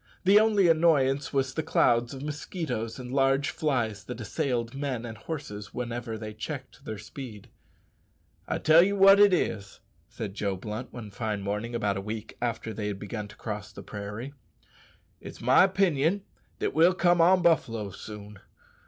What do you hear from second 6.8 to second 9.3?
their speed. "I tell ye wot